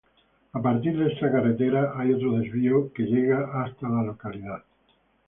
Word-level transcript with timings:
A 0.51 0.59
partir 0.59 0.97
de 0.97 1.11
esta 1.13 1.31
carretera 1.31 1.93
hay 1.95 2.11
otro 2.11 2.31
desvío 2.39 2.91
que 2.91 3.03
llega 3.03 3.63
hasta 3.63 3.87
la 3.87 4.01
localidad. 4.01 4.63